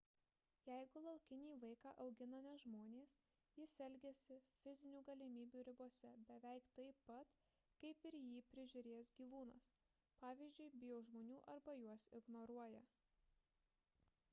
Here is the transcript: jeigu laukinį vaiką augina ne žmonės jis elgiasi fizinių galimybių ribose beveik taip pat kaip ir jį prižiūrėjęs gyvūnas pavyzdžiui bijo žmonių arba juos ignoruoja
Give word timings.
jeigu 0.67 1.01
laukinį 1.07 1.49
vaiką 1.63 1.91
augina 2.05 2.39
ne 2.45 2.53
žmonės 2.63 3.11
jis 3.57 3.75
elgiasi 3.89 4.37
fizinių 4.63 5.03
galimybių 5.11 5.61
ribose 5.69 6.13
beveik 6.31 6.71
taip 6.81 7.05
pat 7.11 7.37
kaip 7.85 8.09
ir 8.13 8.19
jį 8.23 8.43
prižiūrėjęs 8.57 9.13
gyvūnas 9.21 9.69
pavyzdžiui 10.25 10.71
bijo 10.87 11.01
žmonių 11.11 11.39
arba 11.57 11.77
juos 11.85 12.09
ignoruoja 12.25 12.83